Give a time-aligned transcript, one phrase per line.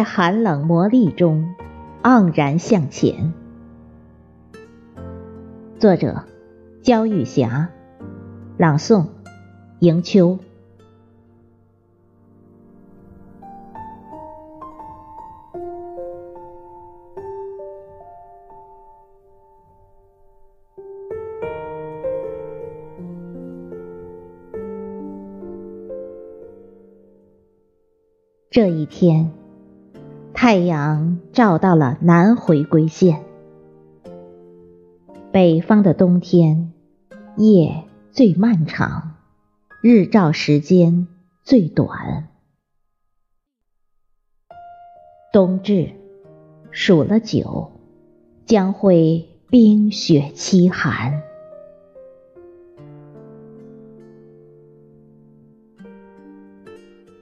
[0.00, 1.54] 在寒冷磨砺中
[2.02, 3.34] 盎然向前。
[5.78, 6.24] 作者：
[6.80, 7.68] 焦玉霞，
[8.56, 9.08] 朗诵：
[9.80, 10.38] 迎秋。
[28.50, 29.30] 这一天，
[30.42, 33.22] 太阳照到了南回归线。
[35.30, 36.72] 北方的冬天，
[37.36, 39.16] 夜最漫长，
[39.82, 41.08] 日照时间
[41.42, 42.30] 最短。
[45.30, 45.90] 冬至，
[46.70, 47.72] 数了九，
[48.46, 51.20] 将会冰雪凄寒。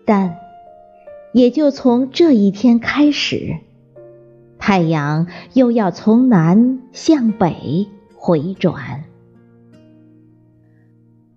[0.06, 0.47] 但。
[1.32, 3.56] 也就从这一天开始，
[4.58, 9.04] 太阳又要从南向北回转，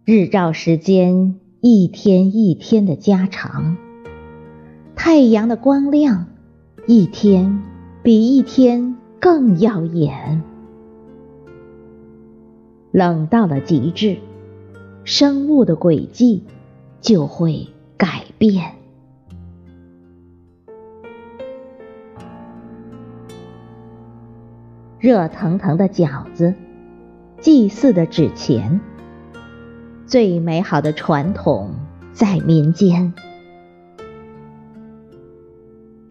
[0.06, 3.78] 日照时间一天一天的加长，
[4.96, 6.28] 太阳的光亮
[6.88, 7.62] 一天
[8.02, 10.42] 比一天更耀眼。
[12.92, 14.18] 冷到了极致，
[15.04, 16.44] 生物的轨迹
[17.02, 17.68] 就会
[17.98, 18.81] 改变。
[25.02, 26.54] 热腾腾的饺子，
[27.40, 28.80] 祭祀的纸钱，
[30.06, 31.74] 最美好的传统
[32.14, 33.12] 在民间。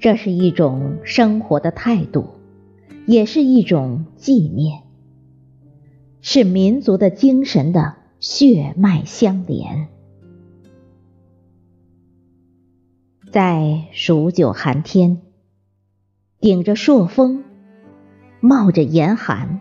[0.01, 2.31] 这是一种生活的态度，
[3.07, 4.83] 也是一种纪念，
[6.21, 9.87] 是民族的精神的血脉相连。
[13.31, 15.23] 在数九寒天，
[16.41, 17.45] 顶着朔风。
[18.41, 19.61] 冒着严寒，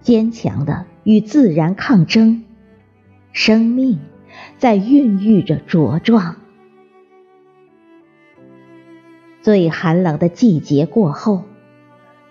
[0.00, 2.44] 坚强的与自然抗争，
[3.32, 4.00] 生命
[4.58, 6.36] 在孕育着茁壮。
[9.42, 11.42] 最寒冷的季节过后，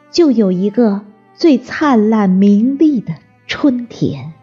[0.10, 1.02] 就有一个
[1.34, 3.14] 最灿烂明丽的
[3.48, 4.34] 春天。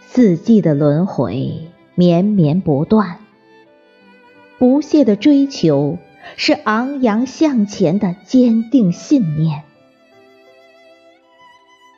[0.00, 3.18] 四季的轮回绵绵不断。
[4.60, 5.96] 不懈的追求
[6.36, 9.64] 是昂扬向前的坚定信念，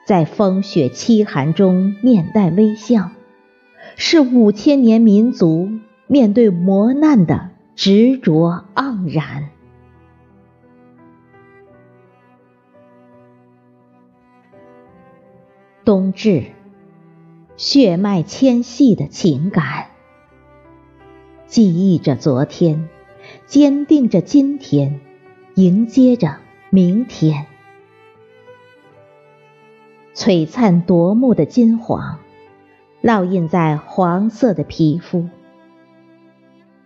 [0.06, 3.10] 在风雪凄寒中面带微笑，
[3.96, 5.70] 是五千年民族
[6.06, 9.48] 面对磨难的执着盎然。
[15.84, 16.44] 冬至，
[17.56, 19.91] 血脉纤细的情感。
[21.52, 22.88] 记忆着昨天，
[23.44, 25.00] 坚定着今天，
[25.54, 26.38] 迎接着
[26.70, 27.44] 明天。
[30.14, 32.20] 璀璨夺目的金黄，
[33.02, 35.28] 烙印在黄色的皮肤。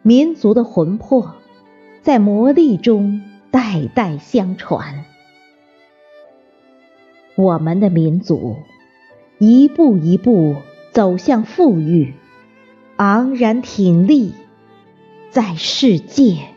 [0.03, 1.37] 民族的魂魄，
[2.03, 3.22] 在磨砺中
[3.53, 5.04] 代代相传。
[7.37, 8.56] 我们的民族，
[9.38, 10.56] 一步一步
[10.91, 12.15] 走向富裕，
[12.97, 14.34] 昂然挺立。
[15.37, 16.56] 在世界。